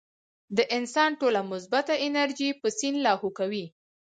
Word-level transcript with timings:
د 0.57 0.59
انسان 0.77 1.09
ټوله 1.19 1.41
مثبت 1.51 1.87
انرجي 2.05 2.49
پۀ 2.61 2.67
سين 2.79 2.95
لاهو 3.05 3.27
کوي- 3.37 3.65